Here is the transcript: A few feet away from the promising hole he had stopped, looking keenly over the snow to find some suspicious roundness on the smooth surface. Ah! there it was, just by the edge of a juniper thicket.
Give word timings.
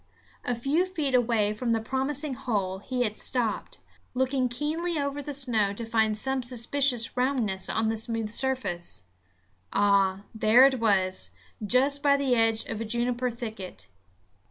A 0.43 0.55
few 0.55 0.87
feet 0.87 1.13
away 1.13 1.53
from 1.53 1.73
the 1.73 1.79
promising 1.79 2.33
hole 2.33 2.79
he 2.79 3.03
had 3.03 3.19
stopped, 3.19 3.81
looking 4.15 4.49
keenly 4.49 4.97
over 4.97 5.21
the 5.21 5.31
snow 5.31 5.73
to 5.73 5.85
find 5.85 6.17
some 6.17 6.41
suspicious 6.41 7.15
roundness 7.15 7.69
on 7.69 7.87
the 7.89 7.97
smooth 7.99 8.31
surface. 8.31 9.03
Ah! 9.71 10.23
there 10.33 10.65
it 10.65 10.79
was, 10.79 11.29
just 11.63 12.01
by 12.01 12.17
the 12.17 12.33
edge 12.33 12.65
of 12.65 12.81
a 12.81 12.85
juniper 12.85 13.29
thicket. 13.29 13.89